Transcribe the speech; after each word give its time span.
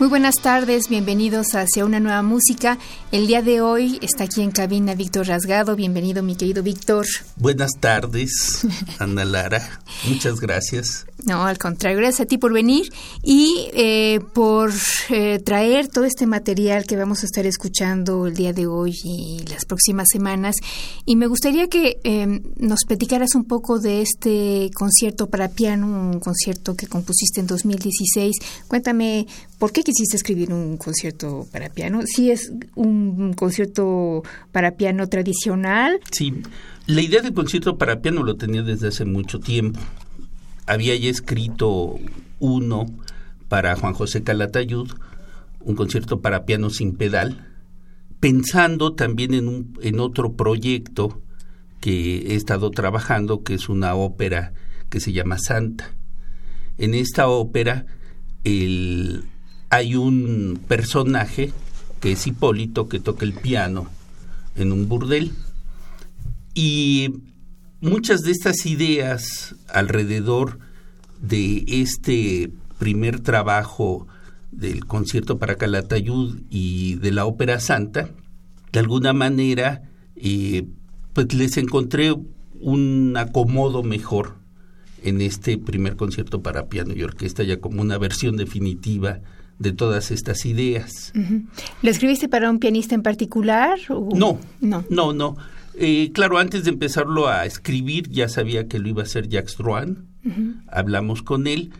Muy 0.00 0.08
buenas 0.08 0.36
tardes, 0.36 0.88
bienvenidos 0.88 1.48
hacia 1.54 1.84
una 1.84 2.00
nueva 2.00 2.22
música. 2.22 2.78
El 3.12 3.26
día 3.26 3.42
de 3.42 3.60
hoy 3.60 3.98
está 4.00 4.24
aquí 4.24 4.40
en 4.40 4.50
cabina 4.50 4.94
Víctor 4.94 5.26
Rasgado. 5.26 5.76
Bienvenido, 5.76 6.22
mi 6.22 6.36
querido 6.36 6.62
Víctor. 6.62 7.04
Buenas 7.36 7.72
tardes, 7.78 8.66
Ana 8.98 9.26
Lara. 9.26 9.82
Muchas 10.08 10.40
gracias. 10.40 11.04
No, 11.26 11.44
al 11.44 11.58
contrario, 11.58 11.98
gracias 11.98 12.22
a 12.22 12.26
ti 12.26 12.38
por 12.38 12.52
venir 12.52 12.86
y 13.22 13.68
eh, 13.72 14.20
por 14.32 14.72
eh, 15.10 15.38
traer 15.38 15.88
todo 15.88 16.04
este 16.04 16.26
material 16.26 16.84
que 16.86 16.96
vamos 16.96 17.22
a 17.22 17.26
estar 17.26 17.46
escuchando 17.46 18.26
el 18.26 18.34
día 18.34 18.52
de 18.52 18.66
hoy 18.66 18.94
y 19.04 19.44
las 19.48 19.64
próximas 19.64 20.08
semanas. 20.10 20.56
Y 21.04 21.16
me 21.16 21.26
gustaría 21.26 21.68
que 21.68 21.98
eh, 22.04 22.40
nos 22.56 22.84
platicaras 22.86 23.34
un 23.34 23.44
poco 23.44 23.78
de 23.78 24.02
este 24.02 24.70
concierto 24.74 25.28
para 25.28 25.48
piano, 25.48 25.86
un 25.86 26.20
concierto 26.20 26.74
que 26.74 26.86
compusiste 26.86 27.40
en 27.40 27.46
2016. 27.46 28.36
Cuéntame, 28.66 29.26
¿por 29.58 29.72
qué 29.72 29.82
quisiste 29.82 30.16
escribir 30.16 30.52
un 30.52 30.76
concierto 30.76 31.46
para 31.52 31.68
piano? 31.68 32.00
¿Sí 32.06 32.30
es 32.30 32.52
un 32.74 33.34
concierto 33.34 34.22
para 34.52 34.72
piano 34.72 35.08
tradicional? 35.08 36.00
Sí, 36.10 36.32
la 36.86 37.02
idea 37.02 37.20
del 37.20 37.34
concierto 37.34 37.76
para 37.76 38.00
piano 38.00 38.22
lo 38.22 38.36
tenía 38.36 38.62
desde 38.62 38.88
hace 38.88 39.04
mucho 39.04 39.38
tiempo 39.38 39.80
había 40.66 40.96
ya 40.96 41.10
escrito 41.10 41.98
uno 42.38 42.86
para 43.48 43.76
Juan 43.76 43.94
José 43.94 44.22
Calatayud, 44.22 44.90
un 45.60 45.74
concierto 45.74 46.20
para 46.20 46.46
piano 46.46 46.70
sin 46.70 46.96
pedal, 46.96 47.46
pensando 48.20 48.94
también 48.94 49.34
en, 49.34 49.48
un, 49.48 49.78
en 49.82 50.00
otro 50.00 50.34
proyecto 50.34 51.20
que 51.80 52.32
he 52.32 52.34
estado 52.34 52.70
trabajando, 52.70 53.42
que 53.42 53.54
es 53.54 53.68
una 53.68 53.94
ópera 53.94 54.52
que 54.88 55.00
se 55.00 55.12
llama 55.12 55.38
Santa. 55.38 55.94
En 56.78 56.94
esta 56.94 57.28
ópera 57.28 57.86
el, 58.44 59.24
hay 59.70 59.96
un 59.96 60.60
personaje 60.68 61.52
que 62.00 62.12
es 62.12 62.26
Hipólito 62.26 62.88
que 62.88 63.00
toca 63.00 63.24
el 63.24 63.32
piano 63.32 63.88
en 64.56 64.72
un 64.72 64.88
burdel 64.88 65.32
y 66.54 67.14
muchas 67.80 68.22
de 68.22 68.32
estas 68.32 68.66
ideas 68.66 69.54
alrededor 69.68 70.58
de 71.20 71.64
este 71.66 72.50
primer 72.78 73.20
trabajo 73.20 74.06
del 74.50 74.84
concierto 74.86 75.38
para 75.38 75.56
Calatayud 75.56 76.40
y 76.50 76.96
de 76.96 77.12
la 77.12 77.26
ópera 77.26 77.60
santa, 77.60 78.10
de 78.72 78.78
alguna 78.78 79.12
manera, 79.12 79.82
eh, 80.16 80.66
pues 81.12 81.32
les 81.34 81.56
encontré 81.56 82.14
un 82.60 83.14
acomodo 83.16 83.82
mejor 83.82 84.36
en 85.02 85.20
este 85.20 85.56
primer 85.56 85.96
concierto 85.96 86.42
para 86.42 86.68
piano 86.68 86.94
y 86.94 87.02
orquesta, 87.02 87.42
ya 87.42 87.58
como 87.58 87.80
una 87.80 87.98
versión 87.98 88.36
definitiva 88.36 89.20
de 89.58 89.72
todas 89.72 90.10
estas 90.10 90.46
ideas. 90.46 91.12
¿Lo 91.82 91.90
escribiste 91.90 92.28
para 92.28 92.50
un 92.50 92.58
pianista 92.58 92.94
en 92.94 93.02
particular? 93.02 93.78
No, 93.88 94.38
no, 94.60 94.84
no, 94.88 95.12
no. 95.12 95.36
Eh, 95.82 96.10
claro, 96.12 96.36
antes 96.36 96.64
de 96.64 96.70
empezarlo 96.70 97.26
a 97.26 97.46
escribir 97.46 98.10
ya 98.10 98.28
sabía 98.28 98.68
que 98.68 98.78
lo 98.78 98.90
iba 98.90 99.00
a 99.00 99.06
hacer 99.06 99.30
Jacques 99.30 99.56
Drouin. 99.56 100.04
Hablamos 100.68 101.22
con 101.22 101.46
él. 101.46 101.70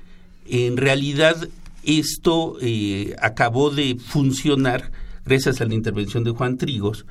En 0.46 0.78
realidad 0.78 1.36
esto 1.84 2.56
eh, 2.62 3.14
acabó 3.20 3.68
de 3.68 3.98
funcionar 4.02 4.90
gracias 5.26 5.60
a 5.60 5.66
la 5.66 5.74
intervención 5.74 6.24
de 6.24 6.30
Juan 6.30 6.56
Trigos, 6.56 7.04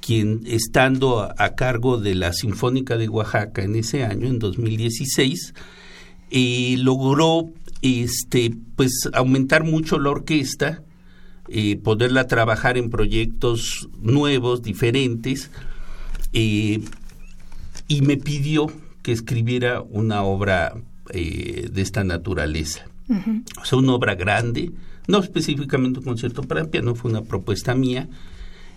quien 0.00 0.40
estando 0.46 1.20
a, 1.20 1.54
cargo 1.56 1.98
de 1.98 2.14
la 2.14 2.32
Sinfónica 2.32 2.96
de 2.96 3.10
Oaxaca 3.10 3.62
en 3.62 3.74
ese 3.74 4.04
año, 4.04 4.26
en 4.26 4.38
2016, 4.38 5.52
eh, 6.30 6.76
logró 6.78 7.50
este, 7.82 8.56
pues, 8.76 9.10
aumentar 9.12 9.64
mucho 9.64 9.98
la 9.98 10.08
orquesta, 10.08 10.82
poderla 11.82 12.28
trabajar 12.28 12.78
en 12.78 12.88
proyectos 12.88 13.90
nuevos, 14.00 14.62
diferentes, 14.62 15.50
eh, 16.32 16.80
y 17.88 18.02
me 18.02 18.16
pidió 18.16 18.70
que 19.02 19.12
escribiera 19.12 19.82
una 19.82 20.22
obra 20.22 20.74
eh, 21.10 21.68
de 21.72 21.82
esta 21.82 22.04
naturaleza. 22.04 22.86
O 23.60 23.64
sea, 23.64 23.78
una 23.80 23.94
obra 23.94 24.14
grande, 24.14 24.70
no 25.08 25.18
específicamente 25.18 25.98
un 25.98 26.04
concierto 26.04 26.42
para 26.42 26.66
piano, 26.66 26.94
fue 26.94 27.10
una 27.10 27.22
propuesta 27.22 27.74
mía, 27.74 28.08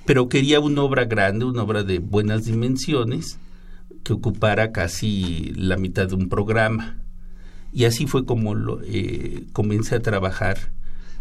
pero 0.05 0.27
quería 0.27 0.59
una 0.59 0.81
obra 0.81 1.05
grande, 1.05 1.45
una 1.45 1.61
obra 1.61 1.83
de 1.83 1.99
buenas 1.99 2.45
dimensiones, 2.45 3.37
que 4.03 4.13
ocupara 4.13 4.71
casi 4.71 5.53
la 5.55 5.77
mitad 5.77 6.07
de 6.07 6.15
un 6.15 6.29
programa. 6.29 6.97
Y 7.71 7.85
así 7.85 8.07
fue 8.07 8.25
como 8.25 8.55
lo, 8.55 8.81
eh, 8.83 9.45
comencé 9.53 9.95
a 9.95 10.01
trabajar 10.01 10.57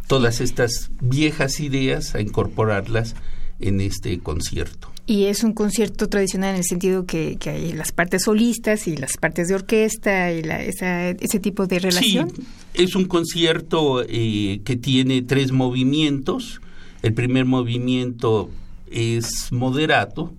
todas 0.06 0.40
estas 0.40 0.90
viejas 1.00 1.60
ideas, 1.60 2.14
a 2.14 2.20
incorporarlas 2.20 3.14
en 3.60 3.80
este 3.80 4.18
concierto. 4.18 4.91
Y 5.04 5.24
es 5.24 5.42
un 5.42 5.52
concierto 5.52 6.08
tradicional 6.08 6.50
en 6.50 6.56
el 6.56 6.64
sentido 6.64 7.06
que, 7.06 7.36
que 7.36 7.50
hay 7.50 7.72
las 7.72 7.90
partes 7.90 8.22
solistas 8.24 8.86
y 8.86 8.96
las 8.96 9.16
partes 9.16 9.48
de 9.48 9.56
orquesta 9.56 10.32
y 10.32 10.42
la, 10.42 10.62
ese 10.62 11.40
tipo 11.40 11.66
de 11.66 11.80
relación. 11.80 12.30
Sí, 12.30 12.42
es 12.74 12.94
un 12.94 13.06
concierto 13.06 14.04
eh, 14.08 14.60
que 14.64 14.76
tiene 14.76 15.22
tres 15.22 15.50
movimientos. 15.50 16.60
El 17.02 17.14
primer 17.14 17.46
movimiento 17.46 18.48
es 18.90 19.50
moderato, 19.50 20.32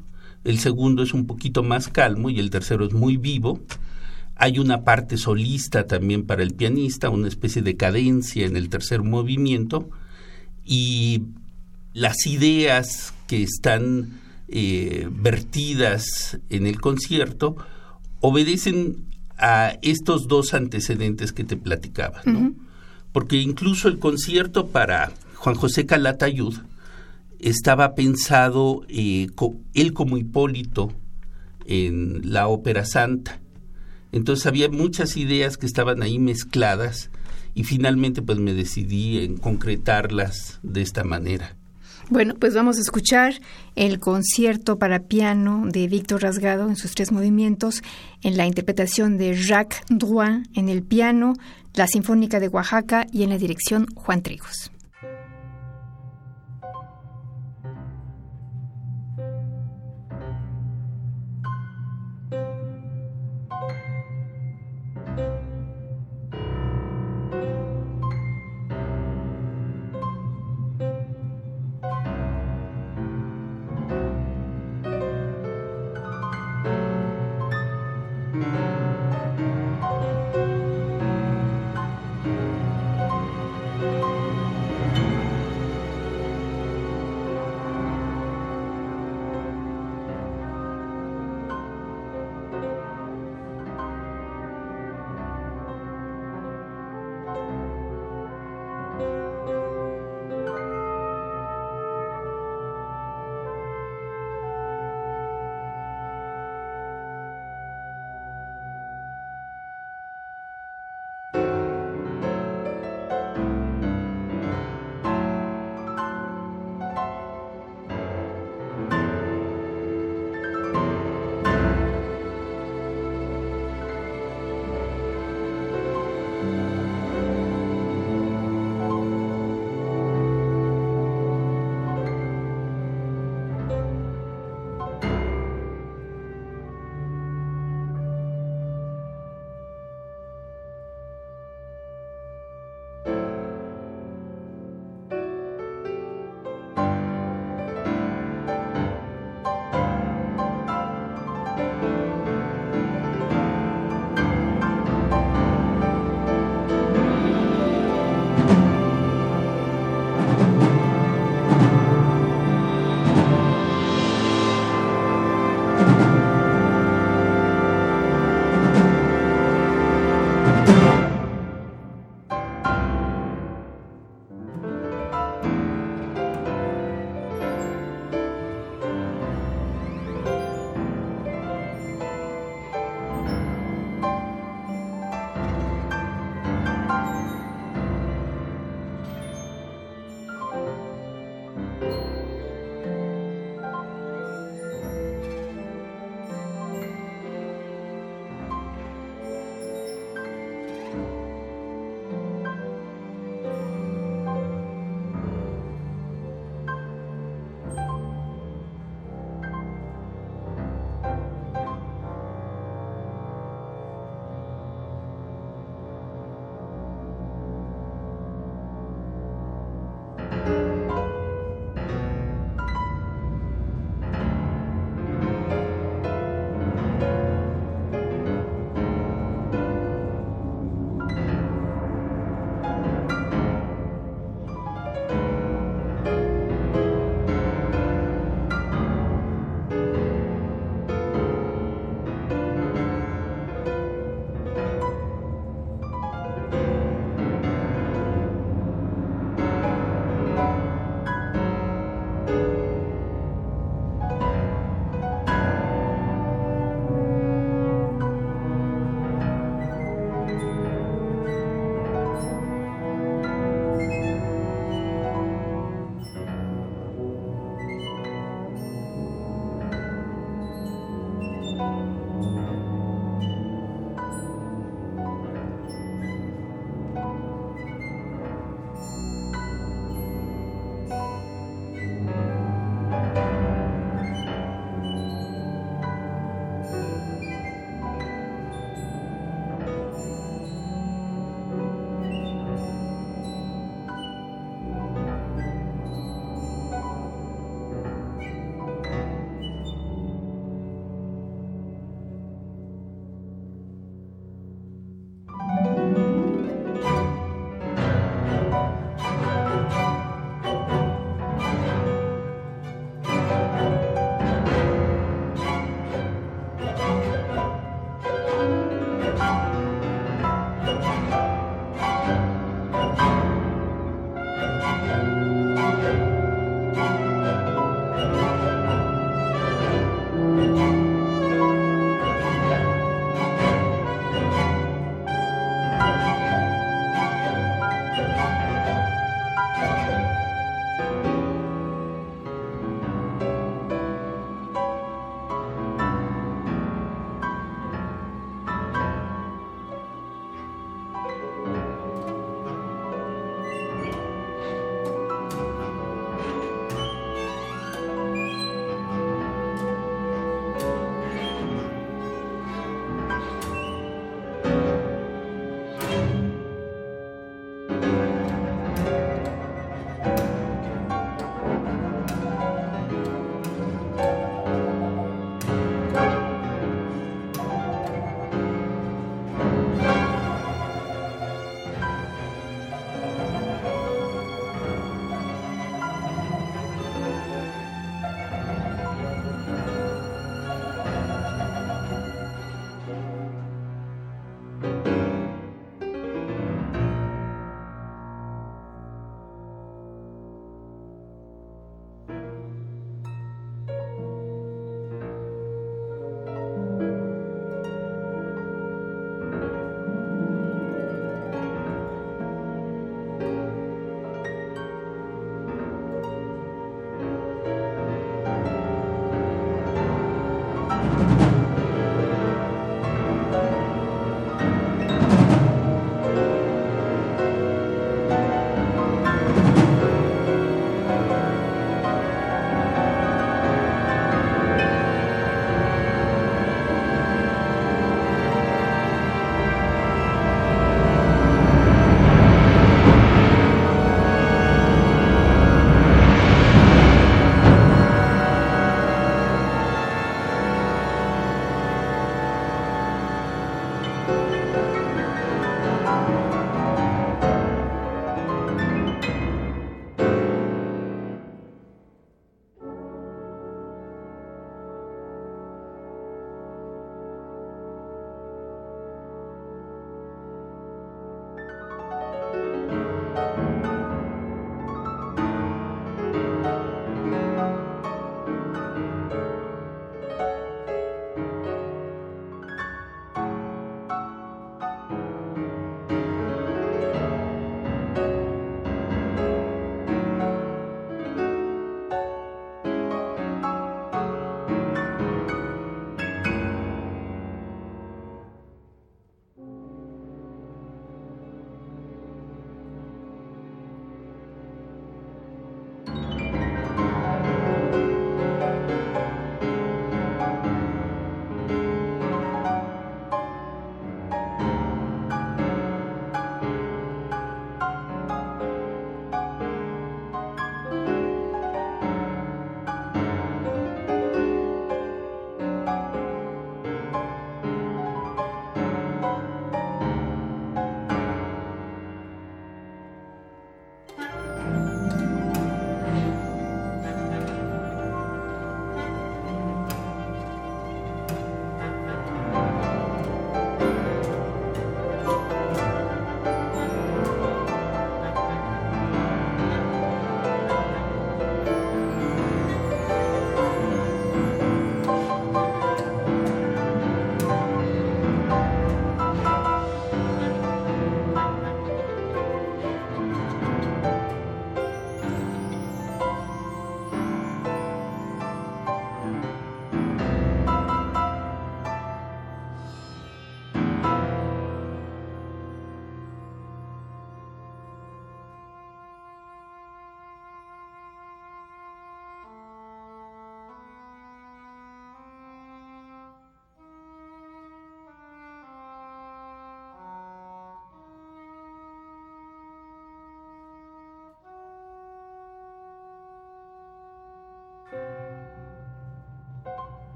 el 0.45 0.59
segundo 0.59 1.03
es 1.03 1.13
un 1.13 1.25
poquito 1.25 1.61
más 1.61 1.89
calmo 1.89 2.29
y 2.29 2.39
el 2.39 2.49
tercero 2.49 2.85
es 2.85 2.93
muy 2.93 3.17
vivo. 3.17 3.59
Hay 4.35 4.59
una 4.59 4.83
parte 4.83 5.17
solista 5.17 5.87
también 5.87 6.25
para 6.25 6.41
el 6.41 6.53
pianista, 6.53 7.09
una 7.09 7.27
especie 7.27 7.61
de 7.61 7.75
cadencia 7.75 8.45
en 8.45 8.55
el 8.55 8.69
tercer 8.69 9.03
movimiento 9.03 9.89
y 10.65 11.23
las 11.93 12.25
ideas 12.25 13.13
que 13.27 13.43
están 13.43 14.22
eh, 14.55 15.09
vertidas 15.11 16.39
en 16.51 16.67
el 16.67 16.79
concierto 16.79 17.55
obedecen 18.19 19.05
a 19.35 19.79
estos 19.81 20.27
dos 20.27 20.53
antecedentes 20.53 21.33
que 21.33 21.43
te 21.43 21.57
platicaba, 21.57 22.21
¿no? 22.25 22.53
Porque 23.11 23.37
incluso 23.37 23.87
el 23.87 23.97
concierto 23.97 24.67
para 24.67 25.11
Juan 25.37 25.55
José 25.55 25.87
Calatayud 25.87 26.59
estaba 27.39 27.95
pensado 27.95 28.83
eh, 28.89 29.27
él 29.73 29.93
como 29.93 30.17
Hipólito 30.17 30.93
en 31.65 32.31
la 32.31 32.47
ópera 32.47 32.85
santa. 32.85 33.39
Entonces 34.11 34.45
había 34.45 34.69
muchas 34.69 35.17
ideas 35.17 35.57
que 35.57 35.65
estaban 35.65 36.03
ahí 36.03 36.19
mezcladas 36.19 37.09
y 37.55 37.63
finalmente 37.63 38.21
pues 38.21 38.37
me 38.37 38.53
decidí 38.53 39.17
en 39.17 39.37
concretarlas 39.37 40.59
de 40.61 40.83
esta 40.83 41.03
manera. 41.03 41.57
Bueno, 42.13 42.35
pues 42.35 42.53
vamos 42.53 42.77
a 42.77 42.81
escuchar 42.81 43.41
el 43.75 43.99
concierto 43.99 44.77
para 44.77 44.99
piano 44.99 45.63
de 45.65 45.87
Víctor 45.87 46.21
Rasgado 46.21 46.69
en 46.69 46.75
sus 46.75 46.93
tres 46.93 47.11
movimientos, 47.11 47.81
en 48.21 48.37
la 48.37 48.45
interpretación 48.45 49.17
de 49.17 49.33
Jacques 49.33 49.81
Drouin 49.89 50.47
en 50.53 50.69
el 50.69 50.83
piano, 50.83 51.33
la 51.73 51.87
Sinfónica 51.87 52.39
de 52.39 52.49
Oaxaca 52.49 53.07
y 53.11 53.23
en 53.23 53.31
la 53.31 53.39
dirección 53.39 53.87
Juan 53.95 54.21
Trigos. 54.21 54.69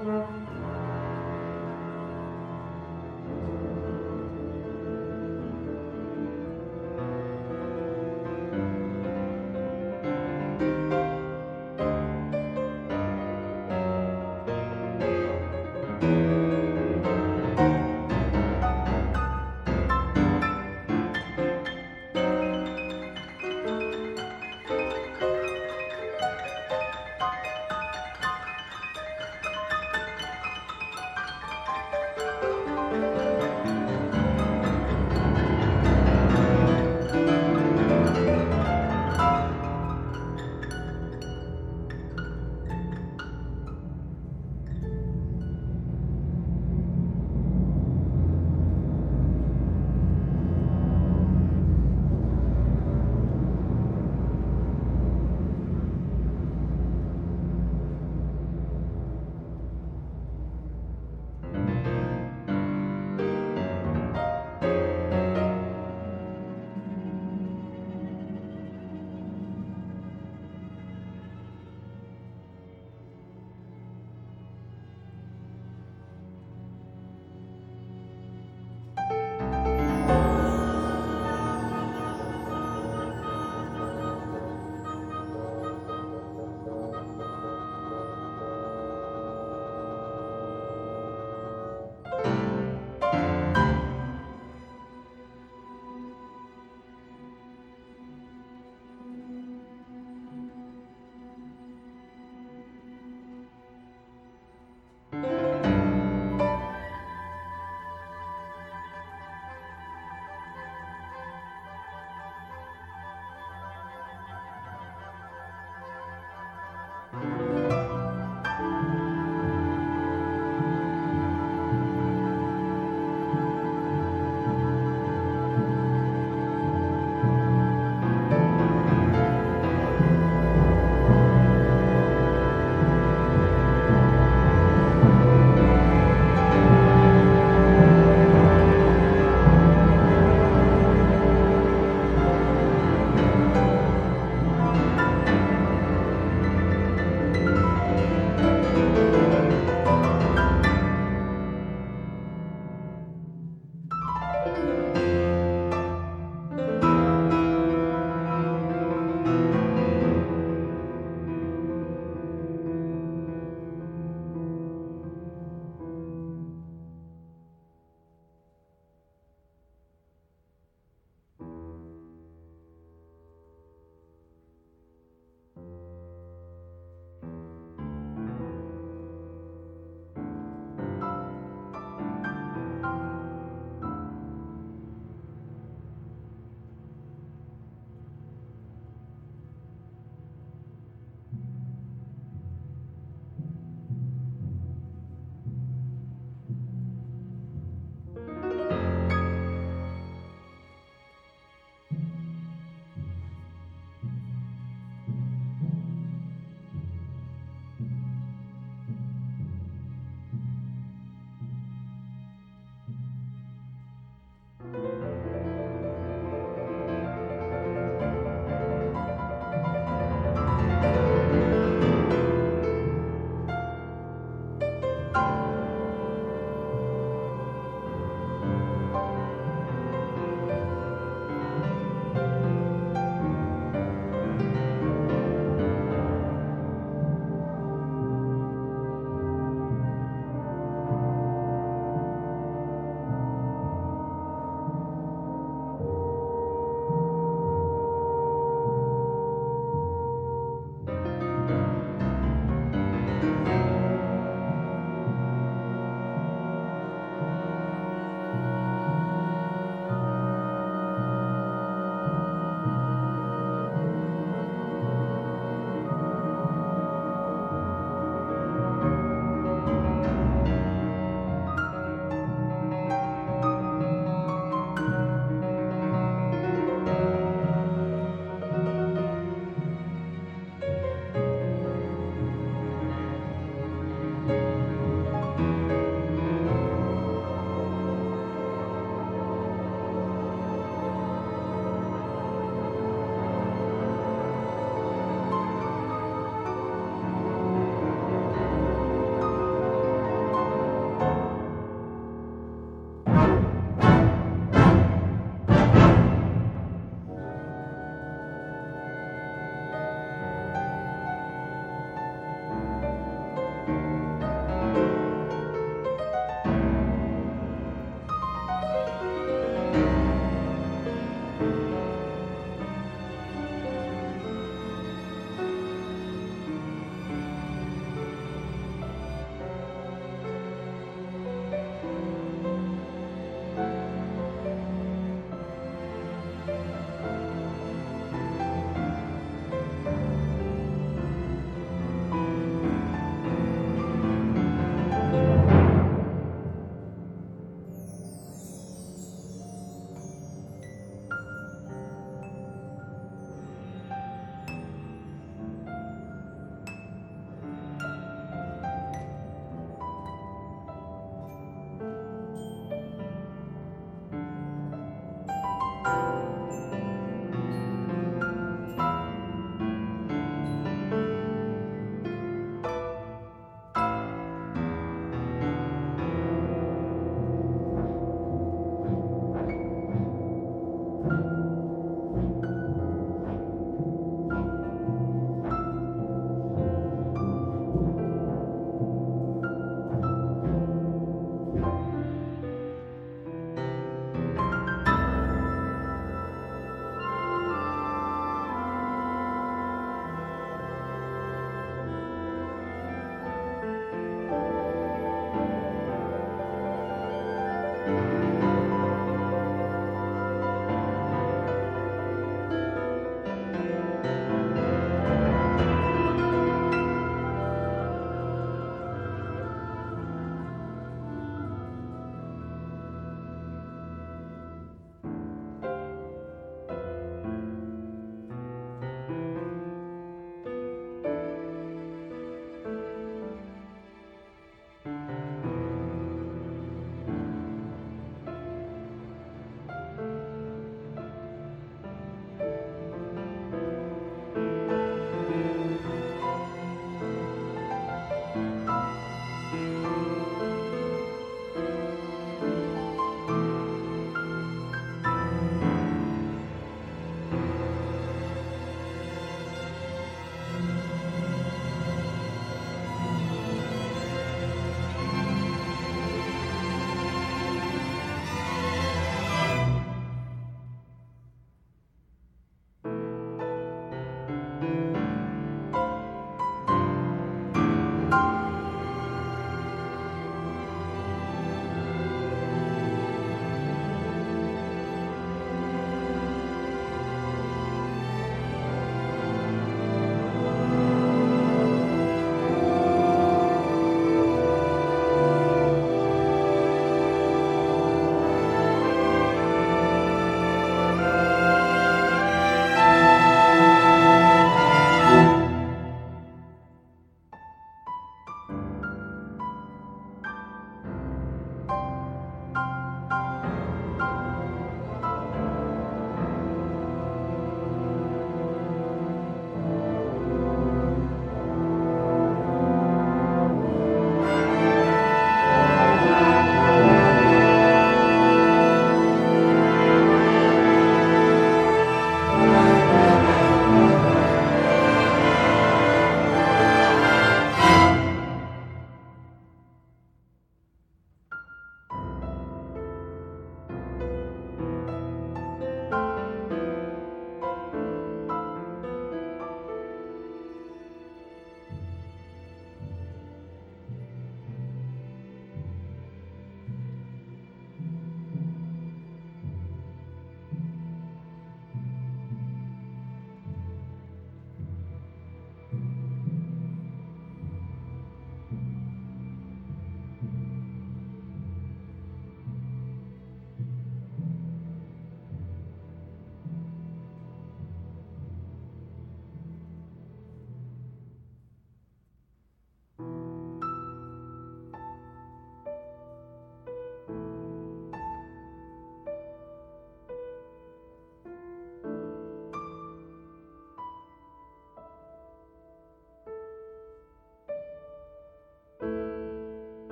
Thank 0.00 0.30
you. 0.30 0.39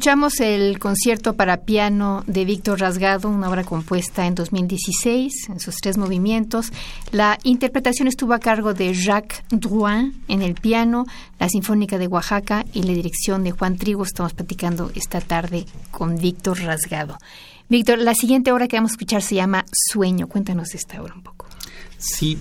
Escuchamos 0.00 0.40
el 0.40 0.78
concierto 0.78 1.36
para 1.36 1.66
piano 1.66 2.24
de 2.26 2.46
Víctor 2.46 2.80
Rasgado, 2.80 3.28
una 3.28 3.50
obra 3.50 3.64
compuesta 3.64 4.26
en 4.26 4.34
2016 4.34 5.50
en 5.50 5.60
sus 5.60 5.74
tres 5.74 5.98
movimientos. 5.98 6.72
La 7.12 7.38
interpretación 7.44 8.08
estuvo 8.08 8.32
a 8.32 8.38
cargo 8.38 8.72
de 8.72 8.94
Jacques 8.94 9.42
Drouin 9.50 10.14
en 10.26 10.40
el 10.40 10.54
piano, 10.54 11.04
la 11.38 11.50
Sinfónica 11.50 11.98
de 11.98 12.06
Oaxaca 12.06 12.64
y 12.72 12.84
la 12.84 12.94
dirección 12.94 13.44
de 13.44 13.50
Juan 13.50 13.76
Trigo. 13.76 14.02
Estamos 14.02 14.32
platicando 14.32 14.90
esta 14.94 15.20
tarde 15.20 15.66
con 15.90 16.16
Víctor 16.16 16.60
Rasgado. 16.62 17.18
Víctor, 17.68 17.98
la 17.98 18.14
siguiente 18.14 18.52
obra 18.52 18.68
que 18.68 18.78
vamos 18.78 18.92
a 18.92 18.94
escuchar 18.94 19.20
se 19.20 19.34
llama 19.34 19.66
Sueño. 19.70 20.28
Cuéntanos 20.28 20.74
esta 20.74 21.02
obra 21.02 21.12
un 21.14 21.22
poco. 21.22 21.44
Sí, 21.98 22.38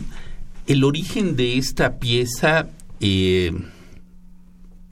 el 0.66 0.86
origen 0.86 1.36
de 1.36 1.58
esta 1.58 2.00
pieza 2.00 2.70
eh, 3.02 3.52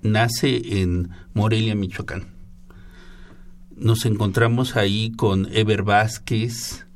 nace 0.02 0.82
en 0.82 1.12
Morelia, 1.34 1.74
Michoacán. 1.74 2.36
Nos 3.78 4.06
encontramos 4.06 4.76
ahí 4.76 5.12
con 5.12 5.48
Eber 5.54 5.84
Vázquez, 5.84 6.88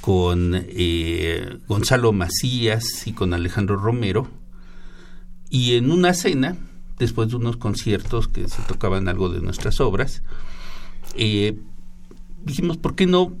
con 0.00 0.52
eh, 0.54 1.58
Gonzalo 1.68 2.12
Macías 2.12 3.06
y 3.06 3.12
con 3.12 3.32
Alejandro 3.34 3.76
Romero. 3.76 4.28
Y 5.48 5.76
en 5.76 5.92
una 5.92 6.14
cena, 6.14 6.56
después 6.98 7.28
de 7.28 7.36
unos 7.36 7.56
conciertos 7.56 8.26
que 8.26 8.48
se 8.48 8.62
tocaban 8.62 9.06
algo 9.06 9.28
de 9.28 9.40
nuestras 9.40 9.80
obras, 9.80 10.24
eh, 11.14 11.56
dijimos, 12.44 12.78
¿por 12.78 12.96
qué 12.96 13.06
no 13.06 13.36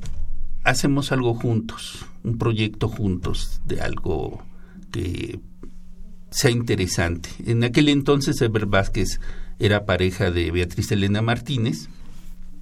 hacemos 0.62 1.10
algo 1.10 1.34
juntos? 1.34 2.06
Un 2.22 2.38
proyecto 2.38 2.88
juntos 2.88 3.60
de 3.66 3.80
algo 3.80 4.44
que 4.92 5.40
sea 6.30 6.52
interesante. 6.52 7.30
En 7.44 7.64
aquel 7.64 7.88
entonces 7.88 8.40
Eber 8.40 8.66
Vázquez 8.66 9.20
era 9.58 9.84
pareja 9.84 10.30
de 10.30 10.52
Beatriz 10.52 10.92
Elena 10.92 11.22
Martínez. 11.22 11.88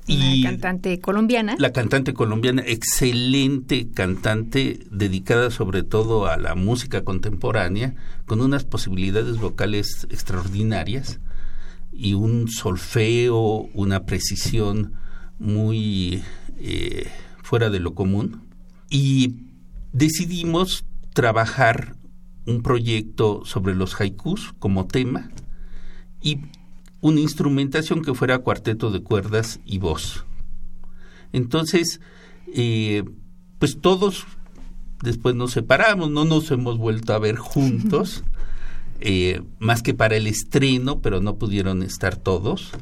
Y 0.06 0.42
la 0.42 0.50
cantante 0.50 1.00
colombiana. 1.00 1.56
La 1.58 1.72
cantante 1.72 2.14
colombiana, 2.14 2.62
excelente 2.64 3.88
cantante, 3.92 4.80
dedicada 4.90 5.50
sobre 5.50 5.82
todo 5.82 6.26
a 6.26 6.36
la 6.36 6.54
música 6.54 7.02
contemporánea, 7.02 7.94
con 8.24 8.40
unas 8.40 8.64
posibilidades 8.64 9.38
vocales 9.38 10.06
extraordinarias 10.10 11.20
y 11.92 12.14
un 12.14 12.48
solfeo, 12.48 13.68
una 13.74 14.04
precisión 14.04 14.92
muy 15.38 16.22
eh, 16.58 17.08
fuera 17.42 17.70
de 17.70 17.80
lo 17.80 17.94
común. 17.94 18.42
Y 18.90 19.36
decidimos 19.92 20.84
trabajar 21.14 21.96
un 22.46 22.62
proyecto 22.62 23.42
sobre 23.44 23.74
los 23.74 24.00
haikus 24.00 24.54
como 24.58 24.86
tema 24.86 25.30
y 26.22 26.38
una 27.06 27.20
instrumentación 27.20 28.02
que 28.02 28.14
fuera 28.14 28.40
cuarteto 28.40 28.90
de 28.90 29.00
cuerdas 29.00 29.60
y 29.64 29.78
voz. 29.78 30.24
Entonces, 31.32 32.00
eh, 32.52 33.04
pues 33.60 33.80
todos 33.80 34.26
después 35.02 35.36
nos 35.36 35.52
separamos, 35.52 36.10
no 36.10 36.24
nos 36.24 36.50
hemos 36.50 36.78
vuelto 36.78 37.14
a 37.14 37.20
ver 37.20 37.36
juntos, 37.36 38.24
eh, 39.00 39.42
más 39.60 39.84
que 39.84 39.94
para 39.94 40.16
el 40.16 40.26
estreno, 40.26 41.00
pero 41.00 41.20
no 41.20 41.36
pudieron 41.36 41.84
estar 41.84 42.16
todos. 42.16 42.72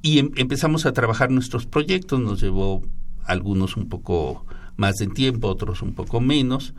Y 0.00 0.20
em, 0.20 0.30
empezamos 0.36 0.86
a 0.86 0.94
trabajar 0.94 1.30
nuestros 1.30 1.66
proyectos, 1.66 2.20
nos 2.20 2.40
llevó 2.40 2.80
algunos 3.26 3.76
un 3.76 3.90
poco 3.90 4.46
más 4.78 4.94
de 4.94 5.08
tiempo, 5.08 5.48
otros 5.48 5.82
un 5.82 5.92
poco 5.92 6.22
menos, 6.22 6.72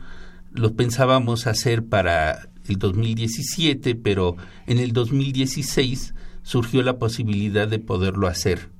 los 0.50 0.72
pensábamos 0.72 1.46
hacer 1.46 1.86
para 1.86 2.48
el 2.66 2.78
2017, 2.78 3.94
pero 3.94 4.36
en 4.66 4.78
el 4.78 4.92
2016 4.92 6.14
surgió 6.42 6.82
la 6.82 6.98
posibilidad 6.98 7.68
de 7.68 7.78
poderlo 7.78 8.26
hacer. 8.26 8.70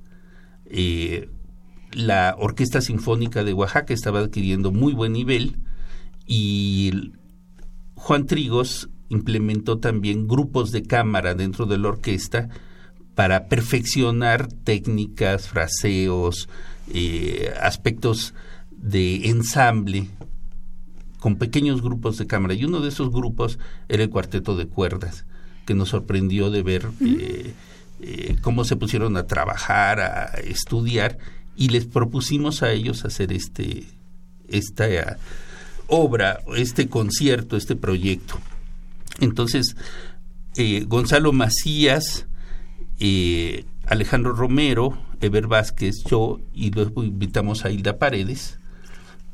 Eh, 0.67 1.29
la 1.93 2.37
Orquesta 2.39 2.81
Sinfónica 2.81 3.45
de 3.45 3.53
Oaxaca 3.53 3.93
estaba 3.93 4.21
adquiriendo 4.21 4.73
muy 4.73 4.93
buen 4.93 5.13
nivel 5.13 5.57
y 6.27 7.13
Juan 7.95 8.27
Trigos 8.27 8.89
implementó 9.09 9.79
también 9.79 10.27
grupos 10.27 10.73
de 10.73 10.83
cámara 10.83 11.35
dentro 11.35 11.67
de 11.67 11.79
la 11.79 11.89
orquesta 11.89 12.49
para 13.15 13.49
perfeccionar 13.49 14.49
técnicas, 14.49 15.49
fraseos, 15.49 16.49
eh, 16.93 17.53
aspectos 17.61 18.35
de 18.71 19.29
ensamble 19.29 20.09
con 21.19 21.37
pequeños 21.37 21.83
grupos 21.83 22.19
de 22.19 22.27
cámara. 22.27 22.55
Y 22.55 22.65
uno 22.65 22.81
de 22.81 22.89
esos 22.89 23.11
grupos 23.11 23.59
era 23.89 24.03
el 24.03 24.11
cuarteto 24.11 24.57
de 24.57 24.67
cuerdas, 24.67 25.27
que 25.65 25.75
nos 25.75 25.91
sorprendió 25.91 26.51
de 26.51 26.63
ver 26.63 26.89
eh, 27.01 27.55
eh, 28.01 28.37
cómo 28.41 28.65
se 28.65 28.77
pusieron 28.77 29.17
a 29.17 29.27
trabajar, 29.27 30.01
a 30.01 30.25
estudiar, 30.45 31.19
y 31.57 31.69
les 31.69 31.87
propusimos 31.87 32.63
a 32.63 32.73
ellos 32.73 33.05
hacer 33.05 33.33
este 33.33 33.85
esta 34.49 34.89
eh, 34.89 35.17
obra, 35.87 36.41
este 36.57 36.89
concierto, 36.89 37.57
este 37.57 37.77
proyecto. 37.77 38.39
Entonces, 39.21 39.77
Gonzalo 40.87 41.33
Macías, 41.33 42.27
Alejandro 43.87 44.33
Romero, 44.33 44.99
Eber 45.21 45.47
Vázquez, 45.47 46.03
yo, 46.05 46.41
y 46.55 46.71
luego 46.71 47.05
invitamos 47.05 47.65
a 47.65 47.71
Hilda 47.71 47.99
Paredes 47.99 48.59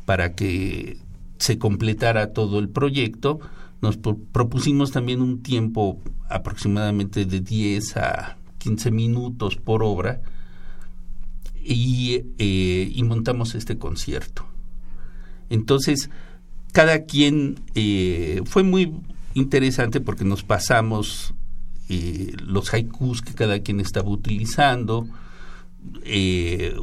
para 0.05 0.35
que 0.35 0.99
se 1.39 1.59
completara 1.59 2.33
todo 2.33 2.59
el 2.59 2.69
proyecto. 2.69 3.41
Nos 3.81 3.97
propusimos 3.97 4.91
también 4.91 5.23
un 5.23 5.43
tiempo 5.43 6.01
aproximadamente 6.29 7.25
de 7.25 7.41
10 7.41 7.97
a 7.97 8.37
15 8.59 8.91
minutos 8.91 9.57
por 9.57 9.83
obra 9.83 10.21
y, 11.63 12.25
eh, 12.39 12.91
y 12.93 13.03
montamos 13.05 13.55
este 13.55 13.79
concierto. 13.79 14.47
Entonces, 15.49 16.11
cada 16.73 17.05
quien 17.05 17.61
eh, 17.75 18.43
fue 18.45 18.63
muy 18.63 18.95
interesante 19.35 20.01
porque 20.01 20.25
nos 20.25 20.43
pasamos 20.43 21.35
eh, 21.89 22.35
los 22.45 22.73
haikus 22.75 23.23
que 23.23 23.35
cada 23.35 23.61
quien 23.61 23.81
estaba 23.81 24.11
utilizando, 24.11 25.09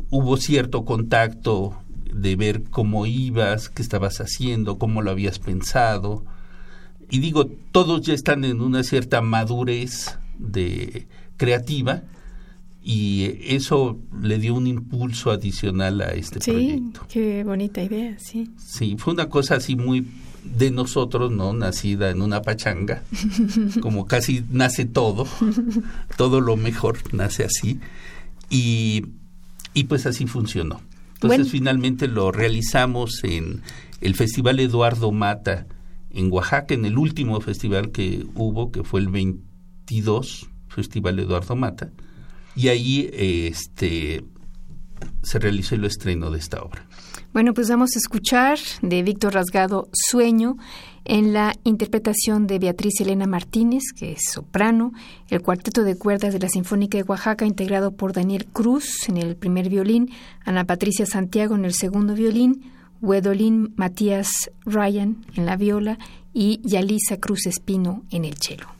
hubo 0.09 0.37
cierto 0.37 0.85
contacto 0.85 1.77
de 2.11 2.35
ver 2.35 2.63
cómo 2.69 3.05
ibas, 3.05 3.69
qué 3.69 3.81
estabas 3.81 4.21
haciendo, 4.21 4.77
cómo 4.77 5.01
lo 5.01 5.11
habías 5.11 5.37
pensado. 5.37 6.23
Y 7.09 7.19
digo, 7.19 7.45
todos 7.71 8.01
ya 8.01 8.13
están 8.13 8.43
en 8.43 8.61
una 8.61 8.83
cierta 8.83 9.21
madurez 9.21 10.17
de 10.37 11.07
creativa 11.37 12.03
y 12.83 13.39
eso 13.55 13.97
le 14.21 14.37
dio 14.37 14.53
un 14.53 14.67
impulso 14.67 15.31
adicional 15.31 16.01
a 16.01 16.13
este 16.13 16.39
proyecto. 16.39 17.01
Sí, 17.01 17.07
qué 17.09 17.43
bonita 17.43 17.81
idea, 17.81 18.15
sí. 18.19 18.51
Sí, 18.57 18.95
fue 18.99 19.13
una 19.13 19.27
cosa 19.27 19.55
así 19.55 19.75
muy 19.75 20.05
de 20.43 20.69
nosotros, 20.69 21.31
¿no? 21.31 21.53
Nacida 21.53 22.11
en 22.11 22.21
una 22.21 22.43
pachanga, 22.43 23.01
como 23.81 24.05
casi 24.05 24.43
nace 24.51 24.85
todo, 24.85 25.27
todo 26.17 26.41
lo 26.41 26.57
mejor 26.57 26.99
nace 27.11 27.43
así, 27.43 27.79
y, 28.51 29.05
y 29.73 29.85
pues 29.85 30.05
así 30.05 30.27
funcionó. 30.27 30.81
Entonces 31.15 31.49
finalmente 31.49 32.07
lo 32.07 32.31
realizamos 32.31 33.23
en 33.23 33.63
el 34.01 34.13
Festival 34.13 34.59
Eduardo 34.59 35.11
Mata 35.11 35.65
en 36.15 36.31
Oaxaca, 36.31 36.73
en 36.73 36.85
el 36.85 36.97
último 36.97 37.39
festival 37.41 37.91
que 37.91 38.25
hubo, 38.35 38.71
que 38.71 38.83
fue 38.83 39.01
el 39.01 39.09
22 39.09 40.49
Festival 40.67 41.19
Eduardo 41.19 41.55
Mata, 41.55 41.91
y 42.55 42.69
ahí 42.69 43.09
este 43.13 44.23
se 45.23 45.39
realizó 45.39 45.75
el 45.75 45.85
estreno 45.85 46.31
de 46.31 46.39
esta 46.39 46.61
obra. 46.61 46.85
Bueno, 47.33 47.53
pues 47.53 47.69
vamos 47.69 47.91
a 47.95 47.99
escuchar 47.99 48.57
de 48.81 49.03
Víctor 49.03 49.33
Rasgado 49.33 49.89
Sueño 49.91 50.55
en 51.03 51.33
la 51.33 51.53
interpretación 51.63 52.47
de 52.47 52.59
Beatriz 52.59 53.01
Elena 53.01 53.27
Martínez, 53.27 53.83
que 53.95 54.13
es 54.13 54.21
soprano, 54.31 54.93
el 55.29 55.41
cuarteto 55.41 55.83
de 55.83 55.97
cuerdas 55.97 56.33
de 56.33 56.39
la 56.39 56.47
Sinfónica 56.47 56.97
de 56.97 57.03
Oaxaca, 57.03 57.45
integrado 57.45 57.91
por 57.91 58.13
Daniel 58.13 58.45
Cruz 58.45 59.09
en 59.09 59.17
el 59.17 59.35
primer 59.35 59.69
violín, 59.69 60.09
Ana 60.45 60.63
Patricia 60.63 61.05
Santiago 61.05 61.55
en 61.55 61.65
el 61.65 61.73
segundo 61.73 62.15
violín, 62.15 62.71
Wedolín 63.01 63.73
Matías 63.75 64.29
Ryan 64.65 65.25
en 65.35 65.45
la 65.45 65.55
viola 65.57 65.97
y 66.33 66.61
Yalisa 66.63 67.17
Cruz 67.17 67.45
Espino 67.45 68.03
en 68.11 68.25
el 68.25 68.35
cello. 68.37 68.74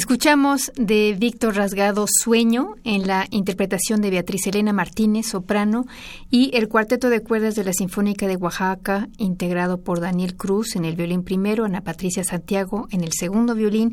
Escuchamos 0.00 0.72
de 0.76 1.14
Víctor 1.18 1.56
Rasgado 1.56 2.06
Sueño 2.08 2.76
en 2.84 3.06
la 3.06 3.26
interpretación 3.30 4.00
de 4.00 4.08
Beatriz 4.08 4.46
Elena 4.46 4.72
Martínez, 4.72 5.26
soprano, 5.26 5.84
y 6.30 6.50
el 6.56 6.68
cuarteto 6.68 7.10
de 7.10 7.20
cuerdas 7.20 7.54
de 7.54 7.64
la 7.64 7.74
Sinfónica 7.74 8.26
de 8.26 8.36
Oaxaca, 8.36 9.10
integrado 9.18 9.82
por 9.82 10.00
Daniel 10.00 10.36
Cruz 10.36 10.74
en 10.74 10.86
el 10.86 10.96
violín 10.96 11.22
primero, 11.22 11.66
Ana 11.66 11.82
Patricia 11.82 12.24
Santiago 12.24 12.88
en 12.90 13.04
el 13.04 13.12
segundo 13.12 13.54
violín, 13.54 13.90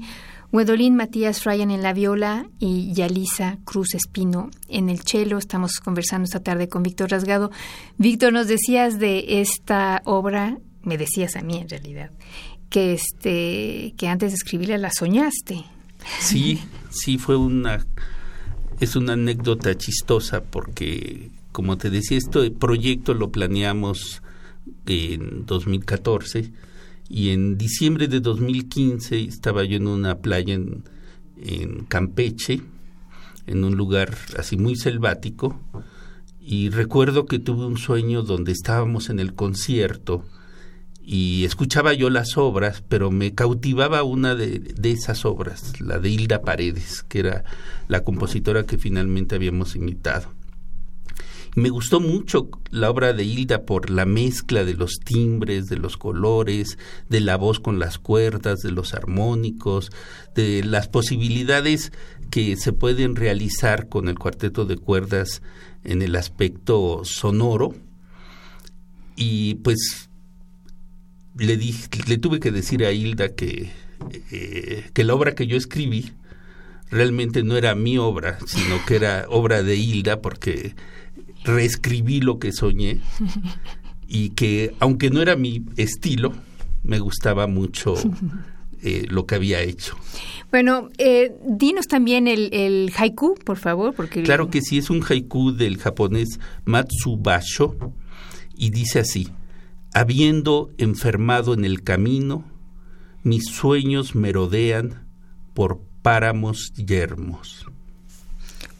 Wedolín 0.54 0.96
Matías 0.96 1.44
Ryan 1.44 1.72
en 1.72 1.84
la 1.84 1.92
viola 1.92 2.48
y 2.58 2.94
Yalisa 2.94 3.58
Cruz 3.66 3.94
Espino 3.94 4.50
en 4.70 4.88
el 4.88 5.02
cello. 5.02 5.38
Estamos 5.38 5.82
conversando 5.82 6.24
esta 6.24 6.40
tarde 6.40 6.70
con 6.70 6.84
Víctor 6.84 7.12
Rasgado. 7.12 7.52
Víctor, 7.98 8.32
nos 8.32 8.48
decías 8.48 8.98
de 8.98 9.42
esta 9.42 10.02
obra, 10.06 10.58
me 10.84 10.98
decías 10.98 11.36
a 11.36 11.42
mí 11.42 11.58
en 11.58 11.68
realidad, 11.68 12.12
que 12.70 12.94
este 12.94 13.94
que 13.98 14.08
antes 14.08 14.32
de 14.32 14.36
escribirla 14.36 14.78
la 14.78 14.90
soñaste. 14.90 15.66
Sí, 16.20 16.60
sí 16.90 17.18
fue 17.18 17.36
una 17.36 17.86
es 18.80 18.96
una 18.96 19.14
anécdota 19.14 19.76
chistosa 19.76 20.44
porque 20.44 21.32
como 21.52 21.78
te 21.78 21.90
decía, 21.90 22.20
este 22.20 22.52
proyecto 22.52 23.16
lo 23.16 23.32
planeamos 23.32 24.22
en 24.86 25.48
2014 25.48 26.52
y 27.10 27.30
en 27.30 27.58
diciembre 27.58 28.08
de 28.08 28.20
2015 28.20 29.22
estaba 29.22 29.64
yo 29.64 29.78
en 29.78 29.88
una 29.88 30.20
playa 30.20 30.54
en, 30.54 30.84
en 31.38 31.86
Campeche, 31.86 32.62
en 33.48 33.64
un 33.64 33.76
lugar 33.76 34.16
así 34.38 34.56
muy 34.56 34.76
selvático, 34.76 35.60
y 36.40 36.70
recuerdo 36.70 37.26
que 37.26 37.40
tuve 37.40 37.66
un 37.66 37.78
sueño 37.78 38.22
donde 38.22 38.52
estábamos 38.52 39.10
en 39.10 39.20
el 39.20 39.34
concierto 39.34 40.24
y 41.10 41.46
escuchaba 41.46 41.94
yo 41.94 42.10
las 42.10 42.38
obras, 42.38 42.84
pero 42.90 43.12
me 43.12 43.34
cautivaba 43.34 44.04
una 44.04 44.36
de, 44.36 44.76
esas 44.84 45.24
obras, 45.24 45.80
la 45.80 46.00
de 46.00 46.10
Hilda 46.10 46.42
Paredes, 46.42 47.06
que 47.08 47.20
era 47.20 47.46
la 47.88 48.04
compositora 48.04 48.66
que 48.66 48.78
finalmente 48.78 49.34
habíamos 49.34 49.78
imitado. 49.78 50.34
Me 51.56 51.70
gustó 51.70 52.02
mucho 52.02 52.50
la 52.72 52.90
obra 52.90 53.14
de 53.14 53.24
Hilda 53.24 53.62
por 53.62 53.90
la 53.90 54.06
mezcla 54.06 54.66
de 54.66 54.74
los 54.74 55.00
timbres, 55.00 55.68
de 55.68 55.78
los 55.78 55.96
colores, 55.96 56.78
de 57.08 57.22
la 57.22 57.38
voz 57.38 57.62
con 57.62 57.80
las 57.80 58.00
cuerdas, 58.00 58.60
de 58.60 58.72
los 58.72 58.94
armónicos, 58.94 59.94
de 60.36 60.62
las 60.66 60.90
posibilidades 60.90 61.94
que 62.32 62.58
se 62.58 62.74
pueden 62.74 63.16
realizar 63.16 63.88
con 63.88 64.10
el 64.10 64.20
cuarteto 64.20 64.66
de 64.66 64.76
cuerdas 64.76 65.42
en 65.86 66.02
el 66.02 66.18
aspecto 66.18 67.04
sonoro. 67.06 67.74
Y 69.16 69.56
pues 69.56 70.07
le, 71.38 71.58
le 71.58 72.18
tuve 72.18 72.40
que 72.40 72.52
decir 72.52 72.86
a 72.86 72.92
Hilda 72.92 73.30
que, 73.30 73.72
eh, 74.32 74.86
que 74.94 75.04
la 75.04 75.16
obra 75.16 75.36
que 75.36 75.48
yo 75.48 75.58
escribí 75.58 76.12
realmente 76.90 77.44
no 77.44 77.58
era 77.58 77.76
mi 77.76 77.98
obra, 77.98 78.38
sino 78.46 78.84
que 78.86 78.96
era 78.96 79.26
obra 79.30 79.64
de 79.64 79.76
Hilda, 79.76 80.22
porque 80.22 80.76
reescribí 81.44 82.22
lo 82.22 82.40
que 82.40 82.52
soñé 82.52 83.02
y 84.08 84.30
que 84.30 84.74
aunque 84.80 85.10
no 85.10 85.22
era 85.22 85.36
mi 85.36 85.64
estilo, 85.76 86.34
me 86.84 87.00
gustaba 87.00 87.48
mucho 87.48 87.96
eh, 88.82 89.06
lo 89.10 89.26
que 89.26 89.36
había 89.36 89.62
hecho. 89.62 89.96
Bueno, 90.52 90.90
eh, 90.98 91.36
dinos 91.46 91.88
también 91.88 92.28
el, 92.28 92.50
el, 92.54 92.92
haiku, 92.98 93.36
por 93.44 93.58
favor, 93.58 93.94
porque 93.94 94.24
claro 94.24 94.50
que 94.50 94.62
sí 94.62 94.78
es 94.78 94.90
un 94.90 95.04
haiku 95.04 95.52
del 95.52 95.78
japonés 95.78 96.40
Matsubasho 96.66 97.76
y 98.56 98.70
dice 98.70 99.00
así: 99.00 99.28
habiendo 99.98 100.70
enfermado 100.78 101.56
en 101.56 101.66
el 101.66 101.82
camino, 101.82 102.44
mis 103.24 103.46
sueños 103.46 104.14
merodean 104.14 105.08
por 105.56 105.82
páramos 106.04 106.72
yermos. 106.76 107.66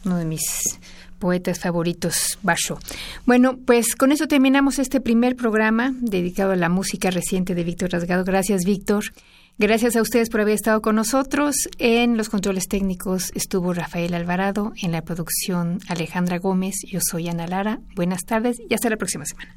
Uno 0.04 0.16
de 0.16 0.24
mis 0.24 0.78
poetas 1.18 1.58
favoritos, 1.58 2.38
Basho. 2.42 2.78
Bueno, 3.26 3.58
pues 3.66 3.96
con 3.96 4.12
eso 4.12 4.28
terminamos 4.28 4.78
este 4.78 5.00
primer 5.00 5.34
programa 5.34 5.92
dedicado 6.00 6.52
a 6.52 6.56
la 6.56 6.68
música 6.68 7.10
reciente 7.10 7.56
de 7.56 7.64
Víctor 7.64 7.90
Rasgado. 7.90 8.22
Gracias, 8.22 8.62
Víctor. 8.64 9.06
Gracias 9.58 9.96
a 9.96 10.02
ustedes 10.02 10.30
por 10.30 10.42
haber 10.42 10.54
estado 10.54 10.80
con 10.80 10.94
nosotros. 10.94 11.56
En 11.78 12.16
los 12.16 12.28
controles 12.28 12.68
técnicos 12.68 13.32
estuvo 13.34 13.74
Rafael 13.74 14.14
Alvarado, 14.14 14.72
en 14.80 14.92
la 14.92 15.02
producción 15.02 15.80
Alejandra 15.88 16.38
Gómez. 16.38 16.76
Yo 16.86 17.00
soy 17.02 17.28
Ana 17.28 17.48
Lara. 17.48 17.80
Buenas 17.96 18.20
tardes 18.24 18.58
y 18.70 18.72
hasta 18.72 18.88
la 18.88 18.96
próxima 18.96 19.24
semana. 19.24 19.56